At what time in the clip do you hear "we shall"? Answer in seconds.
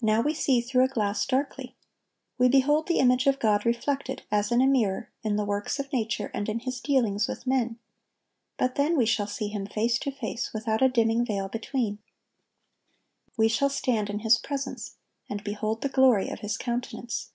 8.96-9.26, 13.36-13.68